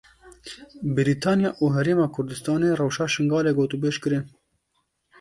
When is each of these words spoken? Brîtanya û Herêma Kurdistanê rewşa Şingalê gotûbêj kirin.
Brîtanya 0.95 1.51
û 1.61 1.65
Herêma 1.75 2.07
Kurdistanê 2.15 2.69
rewşa 2.79 3.07
Şingalê 3.13 3.51
gotûbêj 3.59 3.95
kirin. 4.03 4.23